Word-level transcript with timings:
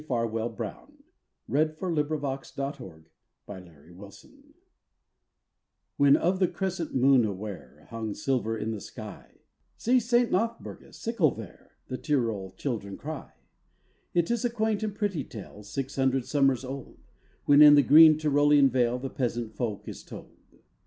THE 0.01 0.07
SICKLE 0.07 0.31
MOON 1.47 1.75
(Tyrolean 1.77 1.77
Harvest 2.21 2.57
Legend) 2.57 3.05
ABBIE 3.47 3.65
FARWELL 3.69 4.09
BROWN 4.09 4.53
When 5.97 6.15
of 6.17 6.39
the 6.39 6.47
crescent 6.47 6.95
moon 6.95 7.23
aware 7.23 7.85
Hung 7.91 8.15
silver 8.15 8.57
in 8.57 8.71
the 8.71 8.81
sky, 8.81 9.41
"See, 9.77 9.99
Saint 9.99 10.31
Nothburga's 10.31 10.97
sickle 10.97 11.35
there!" 11.35 11.75
The 11.89 11.99
Tyrol 11.99 12.53
children 12.57 12.97
cry. 12.97 13.33
It 14.15 14.31
is 14.31 14.43
a 14.43 14.49
quaint 14.49 14.81
and 14.81 14.95
pretty 14.95 15.23
tale 15.23 15.61
Six 15.61 15.97
hundred 15.97 16.25
summers 16.25 16.65
old, 16.65 16.97
When 17.45 17.61
in 17.61 17.75
the 17.75 17.83
green 17.83 18.17
Tyrolean 18.17 18.71
vale, 18.71 18.97
The 18.97 19.11
peasant 19.11 19.53
folk 19.53 19.87
is 19.87 20.03
told. 20.03 20.35